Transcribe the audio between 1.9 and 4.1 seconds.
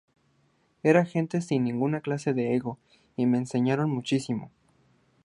clase de ego y me enseñaron